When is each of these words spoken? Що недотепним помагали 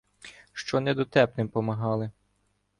Що 0.53 0.79
недотепним 0.79 1.49
помагали 1.49 2.09